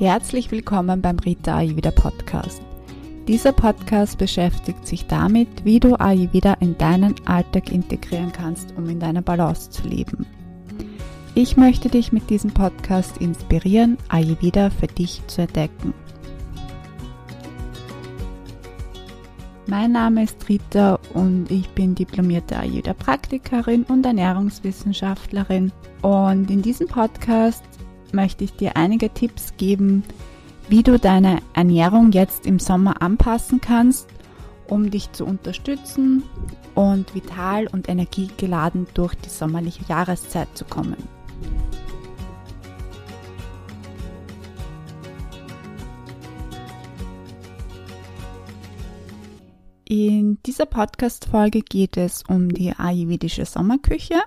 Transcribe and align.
Herzlich 0.00 0.50
willkommen 0.50 1.02
beim 1.02 1.18
Rita 1.18 1.58
Ayurveda 1.58 1.90
Podcast. 1.90 2.62
Dieser 3.28 3.52
Podcast 3.52 4.16
beschäftigt 4.16 4.86
sich 4.86 5.06
damit, 5.06 5.66
wie 5.66 5.78
du 5.78 5.94
Ayurveda 5.94 6.54
in 6.54 6.78
deinen 6.78 7.14
Alltag 7.26 7.70
integrieren 7.70 8.32
kannst, 8.32 8.72
um 8.78 8.88
in 8.88 8.98
deiner 8.98 9.20
Balance 9.20 9.68
zu 9.68 9.86
leben. 9.86 10.24
Ich 11.34 11.58
möchte 11.58 11.90
dich 11.90 12.12
mit 12.12 12.30
diesem 12.30 12.50
Podcast 12.50 13.18
inspirieren, 13.18 13.98
Ayurveda 14.08 14.70
für 14.70 14.86
dich 14.86 15.20
zu 15.26 15.42
entdecken. 15.42 15.92
Mein 19.66 19.92
Name 19.92 20.24
ist 20.24 20.48
Rita 20.48 20.98
und 21.12 21.50
ich 21.50 21.68
bin 21.74 21.94
diplomierte 21.94 22.56
Ayurveda-Praktikerin 22.56 23.82
und 23.82 24.06
Ernährungswissenschaftlerin. 24.06 25.70
Und 26.00 26.50
in 26.50 26.62
diesem 26.62 26.88
Podcast 26.88 27.62
möchte 28.12 28.44
ich 28.44 28.52
dir 28.54 28.76
einige 28.76 29.10
Tipps 29.10 29.56
geben, 29.56 30.04
wie 30.68 30.82
du 30.82 30.98
deine 30.98 31.40
Ernährung 31.54 32.12
jetzt 32.12 32.46
im 32.46 32.58
Sommer 32.58 33.02
anpassen 33.02 33.60
kannst, 33.60 34.08
um 34.68 34.90
dich 34.90 35.12
zu 35.12 35.24
unterstützen 35.24 36.22
und 36.74 37.14
vital 37.14 37.66
und 37.66 37.88
energiegeladen 37.88 38.86
durch 38.94 39.14
die 39.16 39.28
sommerliche 39.28 39.84
Jahreszeit 39.88 40.48
zu 40.54 40.64
kommen. 40.64 40.96
In 49.92 50.38
dieser 50.46 50.66
Podcast-Folge 50.66 51.62
geht 51.62 51.96
es 51.96 52.22
um 52.28 52.48
die 52.48 52.72
ayurvedische 52.72 53.44
Sommerküche. 53.44 54.22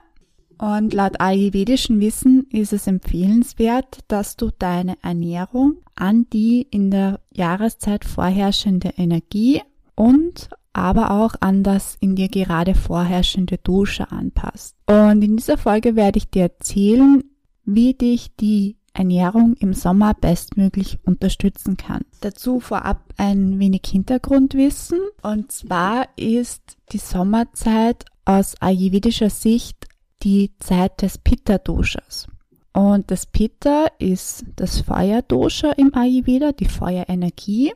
Und 0.64 0.94
laut 0.94 1.20
ayurvedischen 1.20 2.00
Wissen 2.00 2.48
ist 2.50 2.72
es 2.72 2.88
empfehlenswert, 2.88 4.00
dass 4.08 4.38
du 4.38 4.50
deine 4.58 4.96
Ernährung 5.04 5.76
an 5.94 6.26
die 6.32 6.66
in 6.72 6.90
der 6.90 7.20
Jahreszeit 7.34 8.06
vorherrschende 8.06 8.94
Energie 8.96 9.62
und 9.96 10.50
aber 10.72 11.12
auch 11.12 11.36
an 11.42 11.64
das 11.64 11.98
in 12.00 12.16
dir 12.16 12.30
gerade 12.30 12.76
vorherrschende 12.76 13.58
Dusche 13.58 14.10
anpasst. 14.10 14.78
Und 14.86 15.22
in 15.22 15.36
dieser 15.36 15.58
Folge 15.58 15.98
werde 15.98 16.20
ich 16.20 16.30
dir 16.30 16.44
erzählen, 16.44 17.26
wie 17.66 17.94
dich 17.94 18.34
die 18.38 18.78
Ernährung 18.94 19.56
im 19.60 19.74
Sommer 19.74 20.14
bestmöglich 20.14 20.98
unterstützen 21.04 21.76
kann. 21.76 22.06
Dazu 22.22 22.62
vorab 22.62 23.04
ein 23.18 23.60
wenig 23.60 23.82
Hintergrundwissen. 23.86 25.00
Und 25.24 25.52
zwar 25.52 26.08
ist 26.16 26.78
die 26.94 27.00
Sommerzeit 27.00 28.06
aus 28.24 28.56
ayurvedischer 28.62 29.30
Sicht 29.30 29.90
die 30.24 30.52
Zeit 30.60 31.02
des 31.02 31.18
Pitta-Doshas. 31.18 32.28
Und 32.74 33.12
das 33.12 33.26
Pitta 33.26 33.88
ist 34.00 34.46
das 34.56 34.82
Feuerdosha 34.82 35.72
im 35.74 35.94
Ayurveda, 35.94 36.52
die 36.54 36.66
Feuerenergie. 36.66 37.74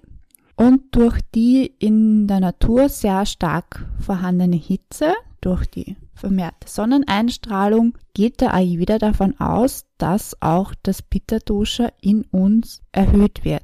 Und 0.55 0.95
durch 0.95 1.19
die 1.35 1.71
in 1.77 2.27
der 2.27 2.39
Natur 2.39 2.89
sehr 2.89 3.27
stark 3.27 3.85
vorhandene 3.99 4.55
Hitze, 4.55 5.13
durch 5.39 5.67
die 5.67 5.95
vermehrte 6.15 6.67
Sonneneinstrahlung 6.67 7.95
geht 8.15 8.41
der 8.41 8.55
Ayurveda 8.55 8.97
davon 8.97 9.39
aus, 9.39 9.85
dass 9.99 10.35
auch 10.41 10.73
das 10.81 11.03
Pitta-Dosha 11.03 11.91
in 12.01 12.23
uns 12.31 12.81
erhöht 12.91 13.45
wird. 13.45 13.63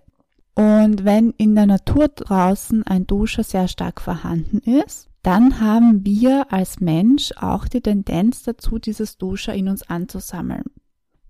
Und 0.54 1.04
wenn 1.04 1.32
in 1.32 1.56
der 1.56 1.66
Natur 1.66 2.10
draußen 2.10 2.84
ein 2.84 3.08
Dosha 3.08 3.42
sehr 3.42 3.68
stark 3.68 4.00
vorhanden 4.00 4.60
ist, 4.60 5.10
dann 5.24 5.62
haben 5.62 6.06
wir 6.06 6.52
als 6.52 6.80
Mensch 6.82 7.32
auch 7.38 7.68
die 7.68 7.82
Tendenz 7.82 8.44
dazu, 8.44 8.78
dieses 8.78 9.18
Dosha 9.18 9.54
in 9.54 9.70
uns 9.70 9.90
anzusammeln. 9.90 10.66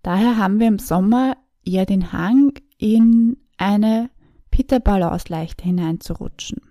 Daher 0.01 0.37
haben 0.37 0.59
wir 0.59 0.67
im 0.67 0.79
Sommer 0.79 1.37
eher 1.63 1.85
den 1.85 2.11
Hang, 2.11 2.53
in 2.77 3.37
eine 3.57 4.09
Pitta-Balance 4.51 5.27
leichter 5.29 5.63
hineinzurutschen. 5.63 6.61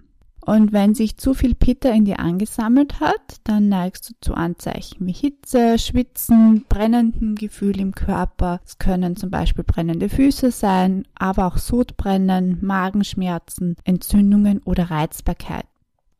Und 0.44 0.72
wenn 0.72 0.94
sich 0.94 1.16
zu 1.19 1.34
viel 1.34 1.55
Pitta 1.55 1.91
in 1.91 2.05
dir 2.05 2.19
angesammelt 2.19 2.99
hat, 2.99 3.37
dann 3.44 3.69
neigst 3.69 4.11
du 4.11 4.15
zu 4.21 4.34
Anzeichen 4.34 5.06
wie 5.06 5.12
Hitze, 5.12 5.78
Schwitzen, 5.78 6.65
brennenden 6.69 7.37
Gefühl 7.37 7.78
im 7.78 7.94
Körper. 7.94 8.61
Es 8.65 8.78
können 8.78 9.15
zum 9.15 9.31
Beispiel 9.31 9.62
brennende 9.62 10.09
Füße 10.09 10.50
sein, 10.50 11.06
aber 11.15 11.47
auch 11.47 11.59
Sodbrennen, 11.59 12.59
Magenschmerzen, 12.61 13.77
Entzündungen 13.84 14.61
oder 14.65 14.91
Reizbarkeit. 14.91 15.66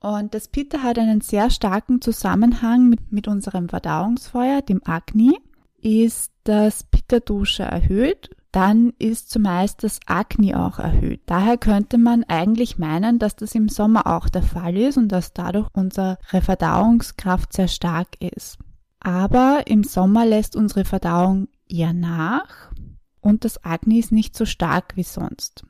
Und 0.03 0.35
das 0.35 0.49
Pitta 0.49 0.83
hat 0.83 0.99
einen 0.99 1.21
sehr 1.21 1.49
starken 1.51 2.01
Zusammenhang 2.01 2.89
mit, 2.89 3.13
mit 3.13 3.29
unserem 3.29 3.69
Verdauungsfeuer, 3.69 4.61
dem 4.61 4.81
Agni. 4.85 5.39
Ist 5.81 6.33
das 6.43 6.83
Pitta-Dosha 6.83 7.65
erhöht, 7.65 8.31
dann 8.51 8.93
ist 8.99 9.31
zumeist 9.31 9.85
das 9.85 10.01
Akne 10.07 10.61
auch 10.61 10.81
erhöht. 10.81 11.23
Daher 11.27 11.57
könnte 11.57 11.99
man 11.99 12.25
eigentlich 12.25 12.79
meinen, 12.79 13.21
dass 13.21 13.37
das 13.37 13.55
im 13.55 13.69
Sommer 13.69 14.07
auch 14.09 14.29
der 14.29 14.43
Fall 14.43 14.77
ist 14.77 14.99
und 14.99 15.09
dass 15.09 15.33
dadurch 15.33 15.69
unsere 15.73 16.19
Verdauungskraft 16.29 17.53
sehr 17.53 17.69
stark 17.69 18.21
ist. 18.21 18.59
Aber 18.99 19.63
im 19.67 19.85
Sommer 19.85 20.27
lässt 20.27 20.57
unsere 20.57 20.85
Verdauung 20.85 21.49
eher 21.69 21.93
nach 21.93 22.73
und 23.21 23.45
das 23.45 23.65
Akne 23.65 23.99
ist 23.99 24.13
nicht 24.13 24.37
so 24.37 24.45
stark 24.47 24.97
wie 24.97 25.05
sonst. 25.05 25.65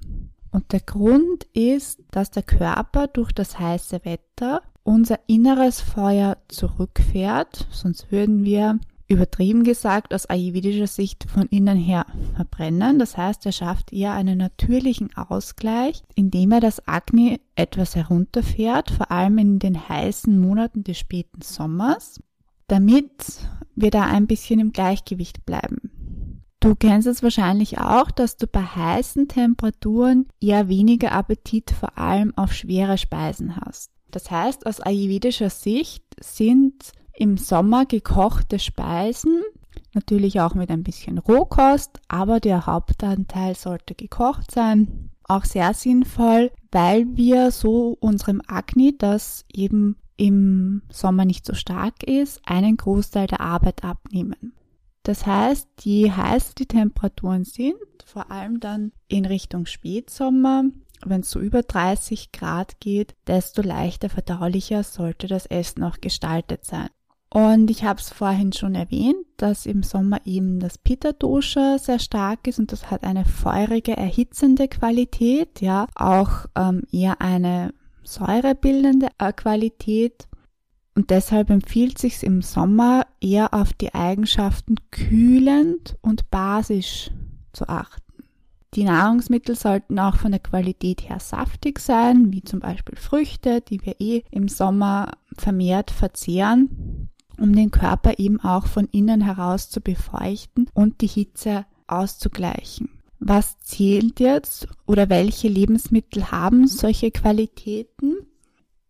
Und 0.52 0.72
der 0.72 0.80
Grund 0.80 1.44
ist, 1.54 2.00
dass 2.10 2.30
der 2.30 2.42
Körper 2.42 3.08
durch 3.08 3.32
das 3.32 3.58
heiße 3.58 4.04
Wetter 4.04 4.62
unser 4.84 5.18
inneres 5.26 5.80
Feuer 5.80 6.36
zurückfährt, 6.48 7.66
sonst 7.70 8.12
würden 8.12 8.44
wir 8.44 8.78
übertrieben 9.08 9.62
gesagt 9.62 10.14
aus 10.14 10.26
ayurvedischer 10.26 10.86
Sicht 10.86 11.24
von 11.28 11.46
innen 11.48 11.76
her 11.76 12.06
verbrennen. 12.34 12.98
Das 12.98 13.16
heißt, 13.16 13.44
er 13.46 13.52
schafft 13.52 13.92
eher 13.92 14.12
einen 14.12 14.38
natürlichen 14.38 15.14
Ausgleich, 15.16 16.02
indem 16.14 16.52
er 16.52 16.60
das 16.60 16.86
Agni 16.88 17.40
etwas 17.54 17.94
herunterfährt, 17.94 18.90
vor 18.90 19.10
allem 19.10 19.38
in 19.38 19.58
den 19.58 19.88
heißen 19.88 20.38
Monaten 20.38 20.82
des 20.84 20.98
späten 20.98 21.42
Sommers, 21.42 22.20
damit 22.68 23.12
wir 23.74 23.90
da 23.90 24.02
ein 24.02 24.26
bisschen 24.26 24.60
im 24.60 24.72
Gleichgewicht 24.72 25.44
bleiben. 25.44 25.91
Du 26.62 26.76
kennst 26.76 27.08
es 27.08 27.24
wahrscheinlich 27.24 27.78
auch, 27.80 28.12
dass 28.12 28.36
du 28.36 28.46
bei 28.46 28.62
heißen 28.62 29.26
Temperaturen 29.26 30.28
eher 30.40 30.68
weniger 30.68 31.10
Appetit 31.10 31.72
vor 31.72 31.98
allem 31.98 32.32
auf 32.38 32.52
schwere 32.52 32.98
Speisen 32.98 33.56
hast. 33.56 33.90
Das 34.12 34.30
heißt, 34.30 34.64
aus 34.64 34.78
ayurvedischer 34.78 35.50
Sicht 35.50 36.04
sind 36.20 36.92
im 37.14 37.36
Sommer 37.36 37.84
gekochte 37.84 38.60
Speisen, 38.60 39.40
natürlich 39.92 40.40
auch 40.40 40.54
mit 40.54 40.70
ein 40.70 40.84
bisschen 40.84 41.18
Rohkost, 41.18 41.98
aber 42.06 42.38
der 42.38 42.64
Hauptanteil 42.64 43.56
sollte 43.56 43.96
gekocht 43.96 44.52
sein. 44.52 45.10
Auch 45.24 45.44
sehr 45.44 45.74
sinnvoll, 45.74 46.52
weil 46.70 47.08
wir 47.16 47.50
so 47.50 47.96
unserem 47.98 48.40
Akne, 48.46 48.92
das 48.96 49.44
eben 49.52 49.96
im 50.16 50.82
Sommer 50.92 51.24
nicht 51.24 51.44
so 51.44 51.54
stark 51.54 52.04
ist, 52.04 52.40
einen 52.46 52.76
Großteil 52.76 53.26
der 53.26 53.40
Arbeit 53.40 53.82
abnehmen. 53.82 54.52
Das 55.02 55.26
heißt, 55.26 55.68
je 55.82 56.10
heißer 56.10 56.54
die 56.58 56.66
Temperaturen 56.66 57.44
sind, 57.44 57.74
vor 58.04 58.30
allem 58.30 58.60
dann 58.60 58.92
in 59.08 59.24
Richtung 59.24 59.66
Spätsommer, 59.66 60.64
wenn 61.04 61.22
es 61.22 61.30
so 61.30 61.40
über 61.40 61.62
30 61.62 62.30
Grad 62.32 62.78
geht, 62.78 63.14
desto 63.26 63.62
leichter 63.62 64.08
verdaulicher 64.08 64.84
sollte 64.84 65.26
das 65.26 65.46
Essen 65.46 65.82
auch 65.82 66.00
gestaltet 66.00 66.64
sein. 66.64 66.88
Und 67.34 67.70
ich 67.70 67.82
habe 67.82 67.98
es 67.98 68.10
vorhin 68.10 68.52
schon 68.52 68.74
erwähnt, 68.74 69.24
dass 69.38 69.64
im 69.64 69.82
Sommer 69.82 70.20
eben 70.26 70.60
das 70.60 70.76
Pitta-Dosha 70.76 71.78
sehr 71.78 71.98
stark 71.98 72.46
ist 72.46 72.58
und 72.58 72.72
das 72.72 72.90
hat 72.90 73.04
eine 73.04 73.24
feurige, 73.24 73.96
erhitzende 73.96 74.68
Qualität, 74.68 75.62
ja, 75.62 75.86
auch 75.94 76.46
ähm, 76.54 76.82
eher 76.92 77.22
eine 77.22 77.72
säurebildende 78.04 79.08
äh, 79.18 79.32
Qualität. 79.32 80.28
Und 80.94 81.10
deshalb 81.10 81.50
empfiehlt 81.50 81.98
sich 81.98 82.22
im 82.22 82.42
Sommer 82.42 83.06
eher 83.20 83.54
auf 83.54 83.72
die 83.72 83.94
Eigenschaften 83.94 84.76
kühlend 84.90 85.96
und 86.02 86.30
basisch 86.30 87.10
zu 87.52 87.68
achten. 87.68 88.02
Die 88.74 88.84
Nahrungsmittel 88.84 89.54
sollten 89.54 89.98
auch 89.98 90.16
von 90.16 90.32
der 90.32 90.40
Qualität 90.40 91.08
her 91.08 91.20
saftig 91.20 91.78
sein, 91.78 92.32
wie 92.32 92.42
zum 92.42 92.60
Beispiel 92.60 92.96
Früchte, 92.96 93.60
die 93.60 93.84
wir 93.84 94.00
eh 94.00 94.22
im 94.30 94.48
Sommer 94.48 95.12
vermehrt 95.36 95.90
verzehren 95.90 97.10
um 97.38 97.54
den 97.54 97.70
Körper 97.70 98.18
eben 98.18 98.40
auch 98.40 98.66
von 98.66 98.86
innen 98.92 99.20
heraus 99.20 99.70
zu 99.70 99.80
befeuchten 99.80 100.68
und 100.74 101.00
die 101.00 101.08
Hitze 101.08 101.66
auszugleichen. 101.86 102.88
Was 103.18 103.58
zählt 103.60 104.20
jetzt 104.20 104.68
oder 104.86 105.08
welche 105.08 105.48
Lebensmittel 105.48 106.30
haben 106.30 106.66
solche 106.66 107.10
Qualitäten? 107.10 108.16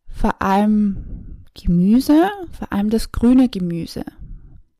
Vor 0.06 0.40
allem 0.40 1.21
Gemüse, 1.54 2.30
vor 2.52 2.72
allem 2.72 2.90
das 2.90 3.12
grüne 3.12 3.48
Gemüse, 3.48 4.04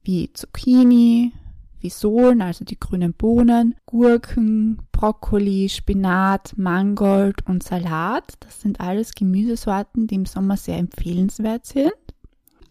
wie 0.03 0.33
Zucchini, 0.33 1.33
wie 1.81 1.91
Sohlen, 1.91 2.43
also 2.43 2.65
die 2.65 2.79
grünen 2.79 3.13
Bohnen, 3.13 3.75
Gurken, 3.87 4.79
Brokkoli, 4.93 5.69
Spinat, 5.69 6.55
Mangold 6.57 7.47
und 7.47 7.63
Salat. 7.63 8.35
Das 8.41 8.61
sind 8.61 8.81
alles 8.81 9.13
Gemüsesorten, 9.13 10.07
die 10.07 10.15
im 10.15 10.27
Sommer 10.27 10.57
sehr 10.57 10.79
empfehlenswert 10.79 11.67
sind 11.67 11.93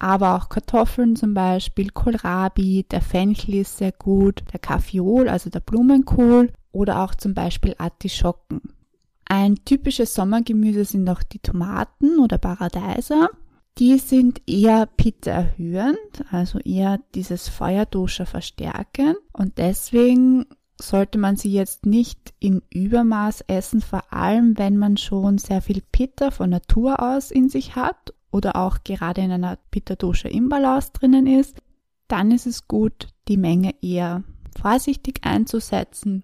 aber 0.02 0.36
auch 0.36 0.50
Kartoffeln 0.50 1.16
zum 1.16 1.36
Beispiel, 1.36 1.92
Kohlrabi, 1.92 2.88
der 2.90 3.02
Fenchel 3.02 3.56
ist 3.56 3.78
sehr 3.78 3.92
gut, 3.92 4.44
der 4.52 4.60
Kaffeeol, 4.60 5.30
also 5.30 5.52
der 5.52 5.60
Blumenkohl 5.60 6.52
oder 6.72 7.04
auch 7.04 7.14
zum 7.14 7.36
Beispiel 7.36 7.76
Artischocken. 7.78 8.62
Ein 9.26 9.64
typisches 9.64 10.16
Sommergemüse 10.16 10.86
sind 10.86 11.08
auch 11.08 11.22
die 11.22 11.38
Tomaten 11.38 12.18
oder 12.18 12.40
Paradeiser. 12.40 13.30
Die 13.78 13.98
sind 14.00 14.42
eher 14.48 14.86
Pitta 14.86 15.32
erhöhend, 15.32 16.26
also 16.30 16.60
eher 16.60 17.00
dieses 17.16 17.48
Feuerdoscher 17.48 18.26
verstärken. 18.26 19.16
Und 19.32 19.58
deswegen 19.58 20.46
sollte 20.80 21.18
man 21.18 21.38
sie 21.38 21.52
jetzt 21.52 21.86
nicht 21.86 22.34
in 22.40 22.62
Übermaß 22.70 23.42
essen, 23.48 23.82
vor 23.82 24.12
allem 24.12 24.58
wenn 24.58 24.78
man 24.78 24.98
schon 24.98 25.38
sehr 25.38 25.62
viel 25.62 25.82
Pitta 25.92 26.32
von 26.32 26.50
Natur 26.50 27.02
aus 27.02 27.32
in 27.32 27.50
sich 27.50 27.76
hat 27.76 28.14
oder 28.32 28.56
auch 28.56 28.80
gerade 28.84 29.22
in 29.22 29.32
einer 29.32 29.58
Pitta-Dosha 29.72 30.30
Imbalance 30.30 30.92
drinnen 30.94 31.28
ist, 31.28 31.62
dann 32.08 32.32
ist 32.32 32.48
es 32.48 32.68
gut, 32.68 33.08
die 33.28 33.38
Menge 33.38 33.74
eher 33.82 34.24
vorsichtig 34.60 35.22
einzusetzen, 35.24 36.24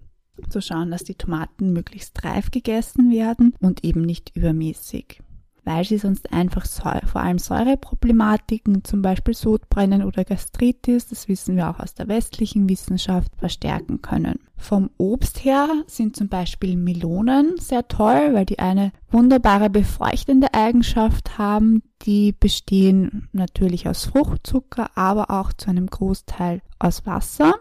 zu 0.50 0.60
schauen, 0.60 0.90
dass 0.90 1.04
die 1.04 1.14
Tomaten 1.14 1.72
möglichst 1.72 2.22
reif 2.24 2.50
gegessen 2.50 3.10
werden 3.10 3.54
und 3.60 3.84
eben 3.84 4.02
nicht 4.02 4.36
übermäßig 4.36 5.22
weil 5.68 5.84
sie 5.84 5.98
sonst 5.98 6.32
einfach 6.32 6.64
vor 6.66 7.20
allem 7.20 7.38
Säureproblematiken, 7.38 8.84
zum 8.84 9.02
Beispiel 9.02 9.34
Sodbrennen 9.34 10.02
oder 10.02 10.24
Gastritis, 10.24 11.08
das 11.08 11.28
wissen 11.28 11.56
wir 11.56 11.68
auch 11.68 11.78
aus 11.78 11.92
der 11.92 12.08
westlichen 12.08 12.70
Wissenschaft, 12.70 13.30
verstärken 13.36 14.00
können. 14.00 14.40
Vom 14.56 14.88
Obst 14.96 15.44
her 15.44 15.68
sind 15.86 16.16
zum 16.16 16.28
Beispiel 16.28 16.78
Melonen 16.78 17.58
sehr 17.58 17.86
toll, 17.86 18.30
weil 18.32 18.46
die 18.46 18.60
eine 18.60 18.92
wunderbare 19.10 19.68
befeuchtende 19.68 20.54
Eigenschaft 20.54 21.36
haben. 21.36 21.82
Die 22.00 22.32
bestehen 22.32 23.28
natürlich 23.32 23.86
aus 23.88 24.06
Fruchtzucker, 24.06 24.96
aber 24.96 25.30
auch 25.30 25.52
zu 25.52 25.68
einem 25.68 25.88
Großteil 25.88 26.62
aus 26.78 27.04
Wasser. 27.04 27.52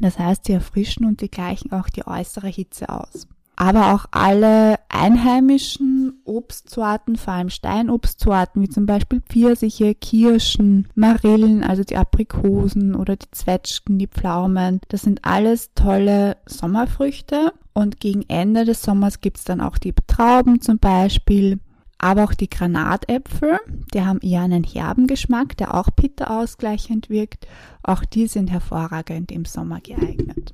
Das 0.00 0.20
heißt, 0.20 0.44
sie 0.44 0.52
erfrischen 0.52 1.04
und 1.04 1.20
die 1.20 1.30
gleichen 1.30 1.72
auch 1.72 1.88
die 1.88 2.06
äußere 2.06 2.46
Hitze 2.46 2.90
aus 2.90 3.26
aber 3.56 3.94
auch 3.94 4.06
alle 4.10 4.76
einheimischen 4.88 6.20
Obstsorten, 6.24 7.16
vor 7.16 7.34
allem 7.34 7.48
Steinobstsorten, 7.48 8.62
wie 8.62 8.68
zum 8.68 8.86
Beispiel 8.86 9.22
Pfirsiche, 9.22 9.94
Kirschen, 9.94 10.88
Marillen, 10.94 11.64
also 11.64 11.82
die 11.82 11.96
Aprikosen 11.96 12.94
oder 12.94 13.16
die 13.16 13.30
Zwetschgen, 13.30 13.98
die 13.98 14.08
Pflaumen. 14.08 14.80
Das 14.88 15.02
sind 15.02 15.24
alles 15.24 15.70
tolle 15.74 16.36
Sommerfrüchte 16.46 17.52
und 17.72 17.98
gegen 18.00 18.24
Ende 18.28 18.64
des 18.64 18.82
Sommers 18.82 19.20
gibt's 19.20 19.44
dann 19.44 19.60
auch 19.60 19.78
die 19.78 19.94
Trauben 20.06 20.60
zum 20.60 20.78
Beispiel, 20.78 21.58
aber 21.98 22.24
auch 22.24 22.34
die 22.34 22.50
Granatäpfel, 22.50 23.58
die 23.94 24.02
haben 24.02 24.20
eher 24.20 24.42
einen 24.42 24.64
herben 24.64 25.06
Geschmack, 25.06 25.56
der 25.56 25.74
auch 25.74 25.88
Pitta 25.96 26.40
ausgleichend 26.40 27.08
wirkt. 27.08 27.46
Auch 27.82 28.04
die 28.04 28.26
sind 28.26 28.50
hervorragend 28.50 29.32
im 29.32 29.46
Sommer 29.46 29.80
geeignet. 29.80 30.52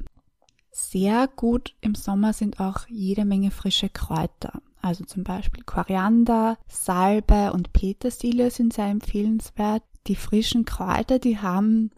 Sehr 0.73 1.29
gut 1.29 1.75
im 1.83 1.95
Sommer 1.95 2.33
sind 2.33 2.59
auch 2.59 2.87
jede 2.89 3.27
Menge 3.27 3.51
frische 3.51 3.91
Kräuter. 3.91 4.63
Also 4.81 5.05
zum 5.05 5.23
Beispiel 5.23 5.63
Koriander, 5.65 6.59
Salbe 6.67 7.53
und 7.53 7.73
Petersilie 7.73 8.51
sind 8.51 8.73
sehr 8.73 8.87
empfehlenswert. 8.87 9.83
Die 10.07 10.17
frischen 10.17 10.65
Kräuter, 10.65 11.19
die 11.19 11.39
haben 11.39 11.91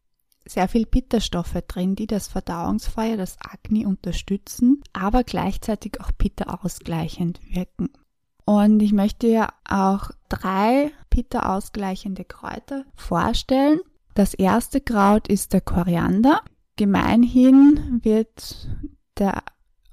sehr 0.45 0.69
viel 0.69 0.85
Bitterstoffe 0.85 1.57
drin, 1.67 1.95
die 1.95 2.07
das 2.07 2.29
Verdauungsfeuer, 2.29 3.17
das 3.17 3.39
Agni 3.41 3.87
unterstützen, 3.87 4.83
aber 4.93 5.25
gleichzeitig 5.25 6.01
auch 6.01 6.11
Pitta 6.19 6.59
ausgleichend 6.63 7.41
wirken. 7.49 7.89
Und 8.45 8.81
ich 8.81 8.93
möchte 8.93 9.27
ja 9.29 9.49
auch 9.67 10.11
drei 10.29 10.91
Pitta 11.09 11.57
ausgleichende 11.57 12.25
Kräuter 12.25 12.85
vorstellen. 12.95 13.81
Das 14.15 14.35
erste 14.35 14.83
Kraut 14.83 15.29
ist 15.29 15.55
der 15.55 15.63
Koriander. 15.63 16.43
Gemeinhin 16.77 18.01
wird 18.03 18.69
der 19.19 19.43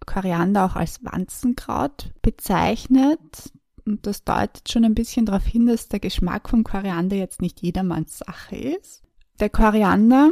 Koriander 0.06 0.66
auch 0.66 0.76
als 0.76 1.04
Wanzenkraut 1.04 2.12
bezeichnet. 2.22 3.52
Und 3.86 4.06
das 4.06 4.24
deutet 4.24 4.70
schon 4.70 4.86
ein 4.86 4.96
bisschen 4.96 5.26
darauf 5.26 5.46
hin, 5.46 5.68
dass 5.68 5.88
der 5.88 6.00
Geschmack 6.00 6.50
vom 6.50 6.64
Koriander 6.64 7.16
jetzt 7.16 7.42
nicht 7.42 7.62
jedermanns 7.62 8.20
Sache 8.20 8.56
ist. 8.56 9.04
Der 9.40 9.50
Koriander 9.50 10.30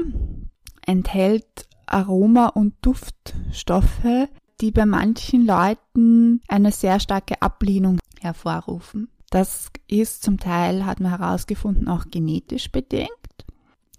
enthält 0.85 1.67
Aroma- 1.87 2.49
und 2.49 2.75
Duftstoffe, 2.81 4.27
die 4.61 4.71
bei 4.71 4.85
manchen 4.85 5.45
Leuten 5.45 6.41
eine 6.47 6.71
sehr 6.71 6.99
starke 6.99 7.41
Ablehnung 7.41 7.99
hervorrufen. 8.19 9.09
Das 9.29 9.71
ist 9.87 10.23
zum 10.23 10.39
Teil, 10.39 10.85
hat 10.85 10.99
man 10.99 11.17
herausgefunden, 11.17 11.87
auch 11.87 12.05
genetisch 12.09 12.71
bedingt. 12.71 13.09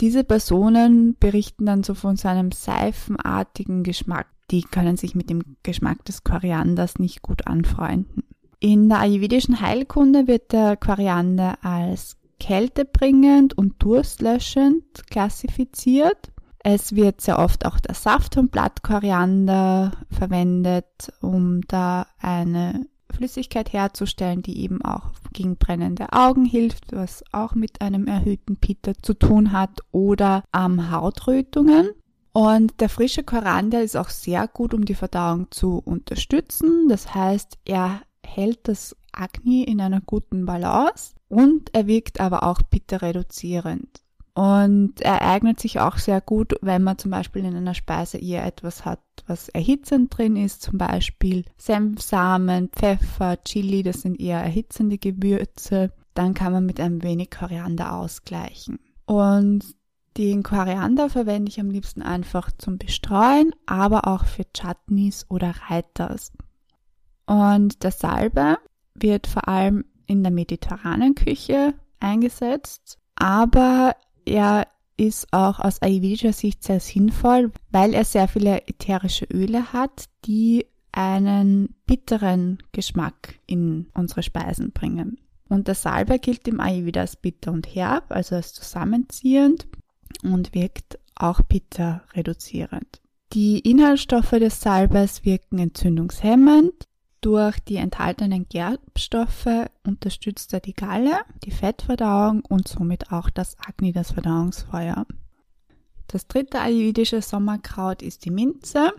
Diese 0.01 0.25
Personen 0.25 1.17
berichten 1.19 1.67
dann 1.67 1.83
so 1.83 1.95
von 1.95 2.17
seinem 2.17 2.53
seifenartigen 2.53 3.83
Geschmack. 3.83 4.29
Die 4.51 4.63
können 4.63 4.97
sich 4.97 5.15
mit 5.15 5.29
dem 5.29 5.57
Geschmack 5.63 6.05
des 6.07 6.25
Korianders 6.25 6.99
nicht 6.99 7.21
gut 7.23 7.47
anfreunden. 7.47 8.25
In 8.59 8.89
der 8.89 9.01
ayurvedischen 9.01 9.61
Heilkunde 9.61 10.27
wird 10.27 10.53
der 10.53 10.77
Koriander 10.77 11.59
als 11.63 12.17
kältebringend 12.39 13.57
und 13.57 13.83
durstlöschend 13.83 15.07
klassifiziert. 15.11 16.33
Es 16.61 16.95
wird 16.95 17.21
sehr 17.21 17.39
oft 17.39 17.67
auch 17.67 17.79
der 17.81 17.95
Saft 17.95 18.35
vom 18.35 18.49
Blattkoriander 18.49 19.93
verwendet, 20.11 21.13
um 21.21 21.61
da 21.69 22.07
eine 22.19 22.87
Flüssigkeit 23.21 23.75
herzustellen, 23.75 24.41
die 24.41 24.63
eben 24.63 24.81
auch 24.81 25.11
gegen 25.35 25.57
brennende 25.57 26.11
Augen 26.15 26.47
hilft, 26.47 26.93
was 26.93 27.23
auch 27.33 27.55
mit 27.55 27.83
einem 27.83 28.07
erhöhten 28.07 28.57
Pitta 28.57 28.95
zu 29.03 29.13
tun 29.13 29.53
hat, 29.53 29.81
oder 29.93 30.43
ähm, 30.57 30.91
Hautrötungen. 30.91 31.91
Und 32.33 32.81
der 32.81 32.89
frische 32.89 33.23
Koriander 33.23 33.83
ist 33.83 33.95
auch 33.95 34.09
sehr 34.09 34.49
gut, 34.49 34.73
um 34.73 34.87
die 34.87 34.95
Verdauung 34.95 35.51
zu 35.51 35.83
unterstützen. 35.85 36.89
Das 36.89 37.15
heißt, 37.15 37.59
er 37.67 38.01
hält 38.25 38.61
das 38.69 38.97
Agni 39.13 39.65
in 39.65 39.83
einer 39.83 40.01
guten 40.01 40.47
Balance 40.47 41.13
und 41.29 41.75
er 41.75 41.87
wirkt 41.87 42.21
aber 42.21 42.45
auch 42.45 42.63
Pitta 42.71 42.97
reduzierend. 42.97 44.01
Und 44.35 45.01
er 45.01 45.23
eignet 45.23 45.59
sich 45.61 45.81
auch 45.81 45.99
sehr 45.99 46.21
gut, 46.21 46.55
wenn 46.63 46.83
man 46.83 46.99
zum 46.99 47.11
Beispiel 47.11 47.45
in 47.45 47.57
einer 47.57 47.75
Speise 47.75 48.19
eher 48.19 48.45
etwas 48.47 48.85
hat, 48.85 49.01
was 49.27 49.49
erhitzend 49.49 50.17
drin 50.17 50.37
ist, 50.37 50.63
zum 50.63 50.79
Beispiel 50.79 51.45
Senfsamen, 51.57 52.69
Pfeffer, 52.69 53.43
Chili, 53.45 53.83
das 53.83 54.03
sind 54.03 54.21
eher 54.21 54.41
erhitzende 54.41 54.99
Gewürze. 54.99 55.93
Dann 56.15 56.35
kann 56.35 56.53
man 56.53 56.67
mit 56.67 56.81
einem 56.81 57.03
wenig 57.03 57.31
Koriander 57.31 57.95
ausgleichen. 57.95 58.79
Und 59.07 59.65
den 60.17 60.43
Koriander 60.43 61.09
verwende 61.09 61.51
ich 61.51 61.61
am 61.61 61.71
liebsten 61.71 62.03
einfach 62.03 62.51
zum 62.59 62.79
Bestreuen, 62.79 63.53
aber 63.67 64.07
auch 64.07 64.25
für 64.25 64.45
Chutneys 64.53 65.27
oder 65.29 65.55
Reiters. 65.69 66.33
Und 67.27 67.83
der 67.85 67.93
Salbe 67.93 68.59
wird 68.95 69.27
vor 69.27 69.49
allem 69.49 69.85
in 70.07 70.23
der 70.23 70.33
mediterranen 70.33 71.15
Küche 71.15 71.75
eingesetzt, 72.01 72.99
aber 73.15 73.95
er 74.31 74.67
ist 74.97 75.33
auch 75.33 75.59
aus 75.61 75.83
ayurvedischer 75.83 76.33
Sicht 76.33 76.63
sehr 76.63 76.81
sinnvoll, 76.81 77.53
weil 77.71 77.95
er 77.95 78.05
sehr 78.05 78.29
viele 78.29 78.67
ätherische 78.69 79.27
Öle 79.27 79.73
hat, 79.73 80.05
die 80.25 80.67
einen 80.93 81.75
bitteren 81.87 82.59
Geschmack 82.73 83.39
in 83.47 83.89
unsere 83.95 84.23
Speisen 84.23 84.73
bringen. 84.73 85.19
Und 85.49 85.69
der 85.69 85.75
Salbei 85.75 86.19
gilt 86.19 86.47
im 86.49 86.61
Ayurveda 86.61 87.01
als 87.01 87.17
bitter 87.17 87.51
und 87.51 87.75
herb, 87.75 88.13
also 88.13 88.37
als 88.37 88.53
zusammenziehend 88.53 89.67
und 90.23 90.55
wirkt 90.55 90.99
auch 91.17 91.41
bitter 91.43 92.03
reduzierend. 92.15 93.01
Die 93.33 93.59
Inhaltsstoffe 93.61 94.31
des 94.31 94.61
Salbeis 94.61 95.25
wirken 95.25 95.59
entzündungshemmend, 95.59 96.89
durch 97.21 97.61
die 97.61 97.77
enthaltenen 97.77 98.49
Gerbstoffe 98.49 99.69
unterstützt 99.87 100.53
er 100.53 100.61
die 100.61 100.75
Galle, 100.75 101.21
die 101.45 101.51
Fettverdauung 101.51 102.43
und 102.49 102.69
somit 102.69 103.13
auch 103.13 103.31
das 103.31 103.57
Agni, 103.59 103.93
das 103.93 104.13
Verdauungsfeuer. 104.13 105.07
Das 106.07 106.27
dritte 106.27 106.61
ayurvedische 106.61 107.23
Sommerkraut 107.23 108.03
ist 108.03 108.25
die 108.25 108.31
Minze. 108.31 108.93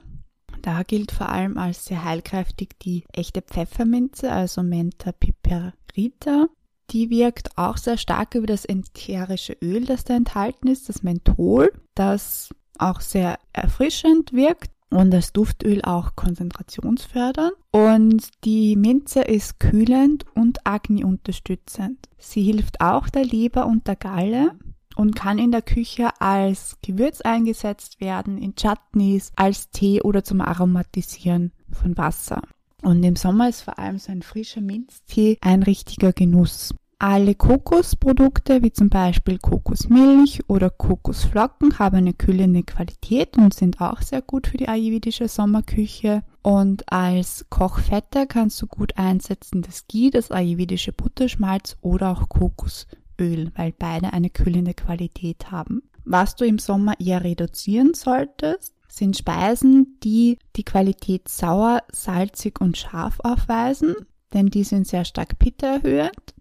Da 0.62 0.84
gilt 0.84 1.12
vor 1.12 1.30
allem 1.30 1.58
als 1.58 1.86
sehr 1.86 2.04
heilkräftig 2.04 2.80
die 2.82 3.04
echte 3.12 3.42
Pfefferminze, 3.42 4.32
also 4.32 4.64
Mentha 4.64 5.12
piperita. 5.12 6.48
Die 6.92 7.10
wirkt 7.10 7.58
auch 7.58 7.78
sehr 7.78 7.98
stark 7.98 8.36
über 8.36 8.48
das 8.48 8.66
ätherische 8.66 9.54
Öl, 9.62 9.86
das 9.86 10.04
da 10.04 10.16
enthalten 10.16 10.68
ist, 10.68 10.90
das 10.90 11.04
Menthol, 11.04 11.72
das 11.96 12.50
auch 12.78 13.02
sehr 13.02 13.40
erfrischend 13.54 14.34
wirkt 14.34 14.72
und 14.92 15.12
das 15.12 15.34
Duftöl 15.34 15.82
auch 15.84 16.16
konzentrationsfördernd. 16.16 17.54
Und 17.72 18.30
die 18.44 18.76
Minze 18.76 19.22
ist 19.22 19.60
kühlend 19.60 20.26
und 20.36 20.66
Agni 20.68 21.04
unterstützend. 21.04 22.10
Sie 22.18 22.44
hilft 22.44 22.82
auch 22.82 23.10
der 23.10 23.26
Leber 23.26 23.66
und 23.66 23.88
der 23.88 23.96
Galle 23.96 24.52
und 24.96 25.16
kann 25.16 25.40
in 25.40 25.52
der 25.52 25.62
Küche 25.62 26.10
als 26.20 26.78
Gewürz 26.82 27.22
eingesetzt 27.22 28.02
werden, 28.02 28.38
in 28.38 28.56
Chutneys, 28.56 29.32
als 29.36 29.72
Tee 29.72 30.02
oder 30.02 30.24
zum 30.24 30.42
Aromatisieren 30.42 31.52
von 31.72 31.98
Wasser. 31.98 32.42
Und 32.84 33.04
im 33.04 33.16
Sommer 33.16 33.50
ist 33.50 33.62
vor 33.62 33.80
allem 33.80 34.00
so 34.00 34.12
ein 34.12 34.22
frischer 34.24 34.62
Minztee 34.62 35.38
ein 35.42 35.64
richtiger 35.64 36.14
Genuss. 36.14 36.74
Alle 37.04 37.34
Kokosprodukte, 37.34 38.62
wie 38.62 38.72
zum 38.72 38.90
Beispiel 38.90 39.40
Kokosmilch 39.40 40.42
oder 40.48 40.70
Kokosflocken, 40.70 41.80
haben 41.80 41.96
eine 41.96 42.14
kühlende 42.14 42.62
Qualität 42.62 43.40
und 43.40 43.56
sind 43.56 43.82
auch 43.82 44.04
sehr 44.04 44.22
gut 44.22 44.46
für 44.46 44.58
die 44.58 44.68
ayurvedische 44.68 45.28
Sommerküche. 45.28 46.22
Und 46.44 46.92
als 46.94 47.48
Kochfette 47.50 48.28
kannst 48.28 48.62
du 48.62 48.68
gut 48.68 49.00
einsetzen 49.00 49.64
das 49.64 49.88
Ghee, 49.88 50.12
das 50.12 50.30
ayurvedische 50.30 50.94
Butterschmalz 50.94 51.76
oder 51.82 52.12
auch 52.12 52.30
Kokosöl, 52.30 53.52
weil 53.56 53.74
beide 53.80 54.14
eine 54.14 54.30
kühlende 54.30 54.76
Qualität 54.76 55.50
haben. 55.50 55.82
Was 56.06 56.36
du 56.36 56.46
im 56.46 56.60
Sommer 56.60 56.94
eher 57.00 57.24
reduzieren 57.24 57.96
solltest, 57.96 58.76
sind 58.88 59.18
Speisen, 59.18 59.98
die 60.04 60.38
die 60.56 60.66
Qualität 60.66 61.30
sauer, 61.30 61.82
salzig 61.92 62.62
und 62.62 62.78
scharf 62.78 63.20
aufweisen, 63.22 63.96
denn 64.36 64.52
die 64.52 64.64
sind 64.64 64.86
sehr 64.86 65.04
stark 65.04 65.36
erhöht. 65.64 66.36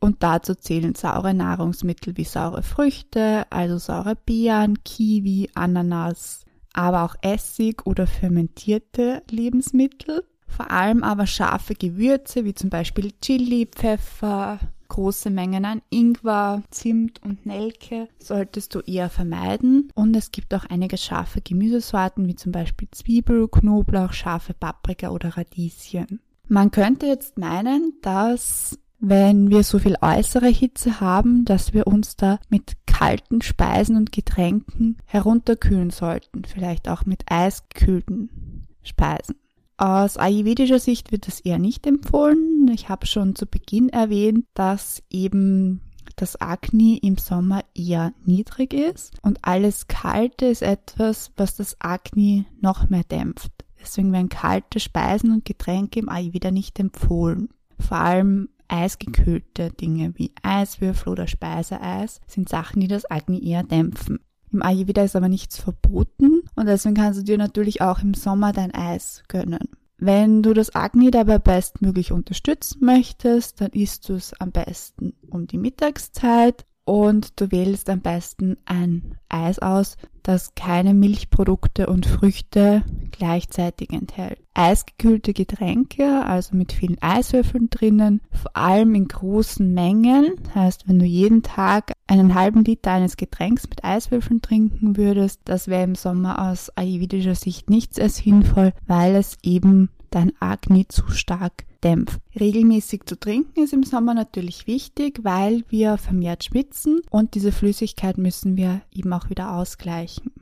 Und 0.00 0.22
dazu 0.22 0.54
zählen 0.54 0.94
saure 0.94 1.34
Nahrungsmittel 1.34 2.16
wie 2.16 2.24
saure 2.24 2.62
Früchte, 2.62 3.46
also 3.50 3.78
saure 3.78 4.14
Beeren, 4.14 4.82
Kiwi, 4.84 5.50
Ananas, 5.54 6.44
aber 6.72 7.04
auch 7.04 7.16
Essig 7.22 7.86
oder 7.86 8.06
fermentierte 8.06 9.22
Lebensmittel. 9.30 10.24
Vor 10.46 10.70
allem 10.70 11.02
aber 11.02 11.26
scharfe 11.26 11.74
Gewürze 11.74 12.44
wie 12.44 12.54
zum 12.54 12.70
Beispiel 12.70 13.12
Chili, 13.20 13.66
Pfeffer, 13.66 14.60
große 14.88 15.30
Mengen 15.30 15.64
an 15.64 15.82
Ingwer, 15.90 16.62
Zimt 16.70 17.22
und 17.22 17.44
Nelke 17.44 18.08
solltest 18.18 18.74
du 18.74 18.80
eher 18.80 19.10
vermeiden. 19.10 19.90
Und 19.94 20.14
es 20.14 20.30
gibt 20.30 20.54
auch 20.54 20.64
einige 20.66 20.96
scharfe 20.96 21.40
Gemüsesorten 21.40 22.26
wie 22.28 22.36
zum 22.36 22.52
Beispiel 22.52 22.88
Zwiebel, 22.90 23.48
Knoblauch, 23.48 24.12
scharfe 24.12 24.54
Paprika 24.54 25.10
oder 25.10 25.36
Radieschen. 25.36 26.20
Man 26.48 26.70
könnte 26.70 27.06
jetzt 27.06 27.38
meinen, 27.38 27.94
dass 28.02 28.78
wenn 28.98 29.50
wir 29.50 29.62
so 29.62 29.78
viel 29.78 29.96
äußere 30.00 30.48
Hitze 30.48 31.00
haben, 31.00 31.44
dass 31.44 31.74
wir 31.74 31.86
uns 31.86 32.16
da 32.16 32.38
mit 32.48 32.76
kalten 32.86 33.42
Speisen 33.42 33.96
und 33.96 34.12
Getränken 34.12 34.96
herunterkühlen 35.04 35.90
sollten, 35.90 36.44
vielleicht 36.44 36.88
auch 36.88 37.04
mit 37.04 37.24
eisgekühlten 37.28 38.66
Speisen. 38.82 39.36
Aus 39.76 40.16
ayurvedischer 40.16 40.78
Sicht 40.78 41.12
wird 41.12 41.26
das 41.26 41.40
eher 41.40 41.58
nicht 41.58 41.86
empfohlen. 41.86 42.70
Ich 42.72 42.88
habe 42.88 43.06
schon 43.06 43.34
zu 43.34 43.44
Beginn 43.44 43.90
erwähnt, 43.90 44.46
dass 44.54 45.02
eben 45.10 45.82
das 46.16 46.40
Agni 46.40 46.96
im 46.96 47.18
Sommer 47.18 47.62
eher 47.74 48.14
niedrig 48.24 48.72
ist 48.72 49.12
und 49.22 49.40
alles 49.42 49.86
Kalte 49.86 50.46
ist 50.46 50.62
etwas, 50.62 51.30
was 51.36 51.56
das 51.56 51.76
Agni 51.78 52.46
noch 52.62 52.88
mehr 52.88 53.04
dämpft. 53.04 53.52
Deswegen 53.78 54.12
werden 54.12 54.30
kalte 54.30 54.80
Speisen 54.80 55.30
und 55.30 55.44
Getränke 55.44 56.00
im 56.00 56.08
Ayurveda 56.08 56.50
nicht 56.50 56.80
empfohlen. 56.80 57.50
Vor 57.78 57.98
allem 57.98 58.48
eisgekühlte 58.68 59.70
Dinge 59.70 60.12
wie 60.16 60.32
Eiswürfel 60.42 61.12
oder 61.12 61.26
Speiseeis 61.26 62.20
sind 62.26 62.48
Sachen, 62.48 62.80
die 62.80 62.88
das 62.88 63.10
Agni 63.10 63.46
eher 63.46 63.62
dämpfen. 63.62 64.20
Im 64.52 64.62
Ayurveda 64.62 65.02
ist 65.02 65.16
aber 65.16 65.28
nichts 65.28 65.58
verboten 65.58 66.42
und 66.54 66.66
deswegen 66.66 66.94
kannst 66.94 67.20
du 67.20 67.24
dir 67.24 67.38
natürlich 67.38 67.80
auch 67.80 68.00
im 68.02 68.14
Sommer 68.14 68.52
dein 68.52 68.74
Eis 68.74 69.22
gönnen. 69.28 69.68
Wenn 69.98 70.42
du 70.42 70.52
das 70.52 70.74
Agni 70.74 71.10
dabei 71.10 71.38
bestmöglich 71.38 72.12
unterstützen 72.12 72.84
möchtest, 72.84 73.60
dann 73.60 73.70
isst 73.70 74.08
du 74.08 74.14
es 74.14 74.38
am 74.40 74.52
besten 74.52 75.14
um 75.30 75.46
die 75.46 75.58
Mittagszeit 75.58 76.66
und 76.86 77.40
du 77.40 77.50
wählst 77.50 77.90
am 77.90 78.00
besten 78.00 78.56
ein 78.64 79.16
Eis 79.28 79.58
aus, 79.58 79.96
das 80.22 80.54
keine 80.54 80.94
Milchprodukte 80.94 81.88
und 81.88 82.06
Früchte 82.06 82.84
gleichzeitig 83.10 83.92
enthält. 83.92 84.38
Eisgekühlte 84.54 85.32
Getränke, 85.32 86.24
also 86.24 86.56
mit 86.56 86.72
vielen 86.72 86.96
Eiswürfeln 87.02 87.68
drinnen, 87.70 88.20
vor 88.30 88.56
allem 88.56 88.94
in 88.94 89.08
großen 89.08 89.74
Mengen. 89.74 90.36
Heißt, 90.54 90.88
wenn 90.88 91.00
du 91.00 91.04
jeden 91.04 91.42
Tag 91.42 91.92
einen 92.06 92.34
halben 92.34 92.64
Liter 92.64 92.92
eines 92.92 93.16
Getränks 93.16 93.68
mit 93.68 93.84
Eiswürfeln 93.84 94.40
trinken 94.40 94.96
würdest, 94.96 95.40
das 95.44 95.66
wäre 95.66 95.84
im 95.84 95.96
Sommer 95.96 96.50
aus 96.50 96.70
ayurvedischer 96.76 97.34
Sicht 97.34 97.68
nichts 97.68 97.98
als 97.98 98.18
sinnvoll, 98.18 98.72
weil 98.86 99.16
es 99.16 99.38
eben 99.42 99.90
dein 100.10 100.32
Agni 100.40 100.86
zu 100.88 101.08
stark 101.08 101.64
dämpft. 101.82 102.20
Regelmäßig 102.38 103.04
zu 103.06 103.18
trinken 103.18 103.62
ist 103.62 103.72
im 103.72 103.82
Sommer 103.82 104.14
natürlich 104.14 104.66
wichtig, 104.66 105.20
weil 105.22 105.64
wir 105.68 105.98
vermehrt 105.98 106.44
schwitzen 106.44 107.00
und 107.10 107.34
diese 107.34 107.52
Flüssigkeit 107.52 108.18
müssen 108.18 108.56
wir 108.56 108.82
eben 108.92 109.12
auch 109.12 109.30
wieder 109.30 109.52
ausgleichen. 109.52 110.32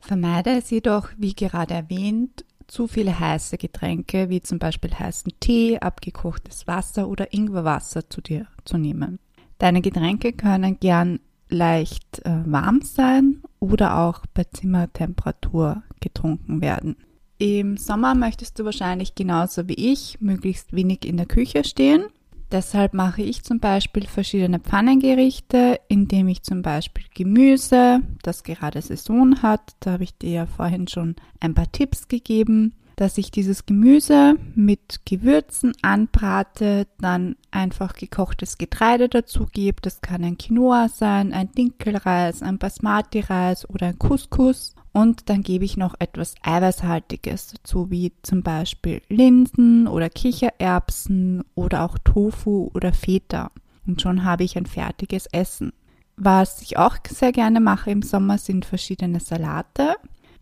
Vermeide 0.00 0.50
es 0.50 0.70
jedoch, 0.70 1.08
wie 1.18 1.34
gerade 1.34 1.74
erwähnt, 1.74 2.44
zu 2.66 2.86
viele 2.86 3.18
heiße 3.18 3.58
Getränke, 3.58 4.28
wie 4.30 4.40
zum 4.40 4.58
Beispiel 4.58 4.94
heißen 4.94 5.32
Tee, 5.40 5.78
abgekochtes 5.78 6.66
Wasser 6.66 7.08
oder 7.08 7.32
Ingwerwasser 7.34 8.08
zu 8.08 8.20
dir 8.20 8.46
zu 8.64 8.78
nehmen. 8.78 9.18
Deine 9.58 9.82
Getränke 9.82 10.32
können 10.32 10.78
gern 10.80 11.20
leicht 11.48 12.24
äh, 12.24 12.42
warm 12.46 12.80
sein 12.82 13.42
oder 13.58 13.98
auch 13.98 14.24
bei 14.32 14.44
Zimmertemperatur 14.44 15.82
getrunken 16.00 16.62
werden. 16.62 16.96
Im 17.40 17.78
Sommer 17.78 18.14
möchtest 18.14 18.58
du 18.58 18.66
wahrscheinlich 18.66 19.14
genauso 19.14 19.66
wie 19.66 19.92
ich 19.92 20.20
möglichst 20.20 20.74
wenig 20.74 21.06
in 21.06 21.16
der 21.16 21.24
Küche 21.24 21.64
stehen. 21.64 22.04
Deshalb 22.52 22.92
mache 22.92 23.22
ich 23.22 23.44
zum 23.44 23.60
Beispiel 23.60 24.06
verschiedene 24.06 24.58
Pfannengerichte, 24.58 25.80
indem 25.88 26.28
ich 26.28 26.42
zum 26.42 26.60
Beispiel 26.60 27.04
Gemüse, 27.14 28.02
das 28.22 28.42
gerade 28.42 28.82
Saison 28.82 29.40
hat, 29.40 29.72
da 29.80 29.92
habe 29.92 30.04
ich 30.04 30.18
dir 30.18 30.30
ja 30.30 30.46
vorhin 30.46 30.86
schon 30.86 31.16
ein 31.40 31.54
paar 31.54 31.72
Tipps 31.72 32.08
gegeben, 32.08 32.74
dass 32.96 33.16
ich 33.16 33.30
dieses 33.30 33.64
Gemüse 33.64 34.34
mit 34.54 35.00
Gewürzen 35.06 35.72
anbrate, 35.80 36.88
dann 36.98 37.36
einfach 37.50 37.94
gekochtes 37.94 38.58
Getreide 38.58 39.08
dazu 39.08 39.46
gebe. 39.50 39.80
Das 39.80 40.02
kann 40.02 40.24
ein 40.24 40.36
Quinoa 40.36 40.90
sein, 40.90 41.32
ein 41.32 41.50
Dinkelreis, 41.52 42.42
ein 42.42 42.58
Basmati-Reis 42.58 43.66
oder 43.70 43.86
ein 43.86 43.98
Couscous. 43.98 44.74
Und 44.92 45.28
dann 45.28 45.42
gebe 45.42 45.64
ich 45.64 45.76
noch 45.76 45.94
etwas 45.98 46.34
Eiweißhaltiges 46.42 47.52
dazu, 47.52 47.90
wie 47.90 48.12
zum 48.22 48.42
Beispiel 48.42 49.02
Linsen 49.08 49.86
oder 49.86 50.10
Kichererbsen 50.10 51.44
oder 51.54 51.84
auch 51.84 51.96
Tofu 51.98 52.70
oder 52.74 52.92
Feta. 52.92 53.52
Und 53.86 54.02
schon 54.02 54.24
habe 54.24 54.44
ich 54.44 54.56
ein 54.56 54.66
fertiges 54.66 55.26
Essen. 55.26 55.72
Was 56.16 56.60
ich 56.60 56.76
auch 56.76 56.96
sehr 57.08 57.32
gerne 57.32 57.60
mache 57.60 57.90
im 57.90 58.02
Sommer 58.02 58.38
sind 58.38 58.64
verschiedene 58.64 59.20
Salate. 59.20 59.94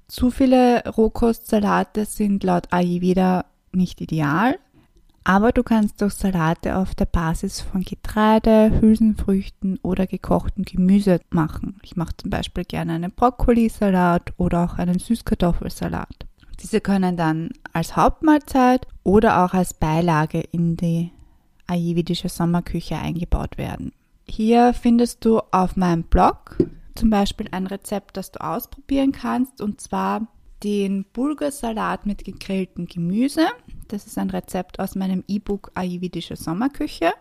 Zu 0.09 0.31
viele 0.31 0.83
Rohkostsalate 0.89 2.07
sind 2.07 2.43
laut 2.43 2.73
Ayurveda 2.73 3.45
nicht 3.73 4.01
ideal, 4.01 4.59
aber 5.29 5.53
du 5.53 5.63
kannst 5.63 6.01
doch 6.01 6.11
Salate 6.11 6.75
auf 6.75 6.95
der 6.95 7.05
Basis 7.05 7.61
von 7.61 7.83
Getreide, 7.83 8.81
Hülsenfrüchten 8.81 9.79
oder 9.83 10.07
gekochtem 10.07 10.65
Gemüse 10.65 11.21
machen. 11.29 11.79
Ich 11.83 11.97
mache 11.97 12.17
zum 12.17 12.31
Beispiel 12.31 12.65
gerne 12.65 12.95
einen 12.95 13.13
Brokkolisalat 13.13 14.33
oder 14.39 14.65
auch 14.65 14.79
einen 14.79 14.99
Süßkartoffelsalat. 14.99 16.25
Diese 16.63 16.81
können 16.81 17.19
dann 17.19 17.51
als 17.75 17.95
Hauptmahlzeit 17.95 18.87
oder 19.03 19.45
auch 19.45 19.53
als 19.53 19.75
Beilage 19.75 20.41
in 20.41 20.79
die 20.79 21.13
ayurvedische 21.67 22.31
Sommerküche 22.31 22.97
eingebaut 22.97 23.59
werden. 23.59 23.93
Hier 24.27 24.73
findest 24.73 25.27
du 25.27 25.41
auf 25.51 25.77
meinem 25.77 26.05
Blog 26.05 26.57
zum 26.95 27.11
Beispiel 27.11 27.49
ein 27.51 27.67
Rezept, 27.67 28.17
das 28.17 28.33
du 28.33 28.43
ausprobieren 28.43 29.13
kannst, 29.13 29.61
und 29.61 29.83
zwar 29.83 30.27
den 30.65 31.05
Bulgursalat 31.13 32.07
mit 32.07 32.25
gegrilltem 32.25 32.87
Gemüse. 32.87 33.47
Das 33.89 34.07
ist 34.07 34.19
ein 34.19 34.31
Rezept 34.31 34.79
aus 34.81 34.95
meinem 34.95 35.25
E-Book 35.27 35.73
Ayurvedische 35.75 36.37
Sommerküche. 36.37 37.13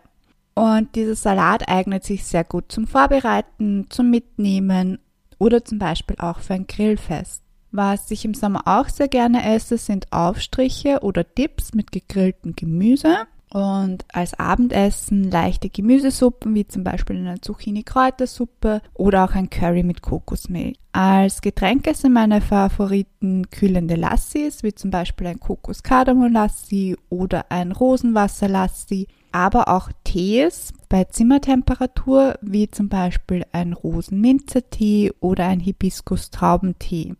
Und 0.54 0.94
dieser 0.94 1.14
Salat 1.14 1.68
eignet 1.68 2.04
sich 2.04 2.24
sehr 2.24 2.44
gut 2.44 2.70
zum 2.70 2.86
Vorbereiten, 2.86 3.86
zum 3.90 4.10
Mitnehmen 4.10 4.98
oder 5.38 5.64
zum 5.64 5.78
Beispiel 5.78 6.16
auch 6.18 6.40
für 6.40 6.54
ein 6.54 6.66
Grillfest. 6.66 7.42
Was 7.70 8.10
ich 8.10 8.24
im 8.24 8.34
Sommer 8.34 8.62
auch 8.66 8.88
sehr 8.88 9.08
gerne 9.08 9.44
esse, 9.54 9.78
sind 9.78 10.12
Aufstriche 10.12 11.00
oder 11.02 11.22
Dips 11.24 11.74
mit 11.74 11.92
gegrilltem 11.92 12.56
Gemüse. 12.56 13.26
Und 13.50 14.04
als 14.12 14.38
Abendessen 14.38 15.30
leichte 15.30 15.70
Gemüsesuppen, 15.70 16.54
wie 16.54 16.66
zum 16.66 16.84
Beispiel 16.84 17.16
eine 17.16 17.40
Zucchini-Kräutersuppe 17.40 18.82
oder 18.94 19.24
auch 19.24 19.34
ein 19.34 19.48
Curry 19.48 19.82
mit 19.82 20.02
Kokosmilch. 20.02 20.78
Als 20.92 21.40
Getränke 21.40 21.94
sind 21.94 22.12
meine 22.12 22.40
Favoriten 22.40 23.50
kühlende 23.50 23.94
Lassis, 23.94 24.62
wie 24.62 24.74
zum 24.74 24.90
Beispiel 24.90 25.28
ein 25.28 25.40
Kokos-Kardamom-Lassi 25.40 26.96
oder 27.08 27.50
ein 27.50 27.72
Rosenwasser-Lassi, 27.72 29.06
aber 29.32 29.68
auch 29.68 29.90
Tees 30.04 30.72
bei 30.88 31.04
Zimmertemperatur, 31.04 32.38
wie 32.42 32.70
zum 32.70 32.88
Beispiel 32.88 33.44
ein 33.52 33.72
Rosenminzertee 33.72 35.12
oder 35.20 35.46
ein 35.46 35.60
Hibiskus-Traubentee. 35.60 37.14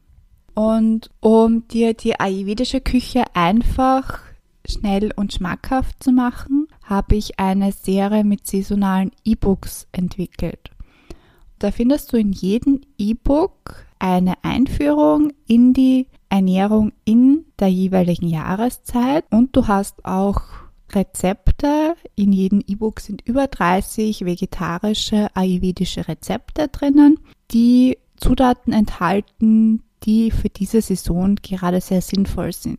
Und 0.54 1.11
um 1.20 1.68
dir 1.68 1.94
die 1.94 2.18
ayurvedische 2.18 2.80
Küche 2.80 3.23
einfach 3.32 4.27
schnell 4.70 5.10
und 5.16 5.32
schmackhaft 5.32 6.02
zu 6.02 6.12
machen, 6.12 6.68
habe 6.84 7.16
ich 7.16 7.38
eine 7.38 7.72
Serie 7.72 8.25
mit 8.25 8.46
saisonalen 8.46 9.10
E-Books 9.25 9.88
entwickelt. 9.92 10.70
Da 11.58 11.70
findest 11.70 12.12
du 12.12 12.16
in 12.16 12.32
jedem 12.32 12.82
E-Book 12.98 13.87
eine 13.98 14.34
Einführung 14.44 15.32
in 15.46 15.72
die 15.72 16.06
Ernährung 16.28 16.92
in 17.04 17.46
der 17.58 17.68
jeweiligen 17.68 18.28
Jahreszeit 18.28 19.25
und 19.30 19.56
du 19.56 19.66
hast 19.66 20.04
auch 20.04 20.42
Rezepte. 20.92 21.94
In 22.14 22.32
jedem 22.32 22.62
E-Book 22.66 23.00
sind 23.00 23.22
über 23.26 23.46
30 23.46 24.25
vegetarische 24.25 25.28
ayurvedische 25.34 26.06
Rezepte 26.06 26.68
drinnen, 26.68 27.18
die 27.50 27.98
Zutaten 28.16 28.72
enthalten, 28.72 29.82
die 30.04 30.30
für 30.30 30.48
diese 30.48 30.80
Saison 30.80 31.37
gerade 31.37 31.80
sehr 31.80 32.00
sinnvoll 32.00 32.52
sind. 32.52 32.78